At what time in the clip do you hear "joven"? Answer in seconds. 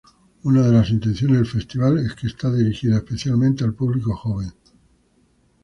4.15-4.51